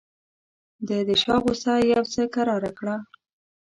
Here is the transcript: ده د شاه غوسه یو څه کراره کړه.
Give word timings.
ده 0.87 0.97
د 1.07 1.09
شاه 1.21 1.39
غوسه 1.43 1.73
یو 1.93 2.03
څه 2.13 2.21
کراره 2.35 2.71
کړه. 2.79 2.95